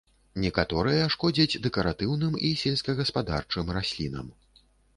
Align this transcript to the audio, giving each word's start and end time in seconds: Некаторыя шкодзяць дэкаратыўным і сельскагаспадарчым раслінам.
Некаторыя 0.43 1.03
шкодзяць 1.15 1.59
дэкаратыўным 1.67 2.33
і 2.51 2.51
сельскагаспадарчым 2.63 3.73
раслінам. 3.81 4.37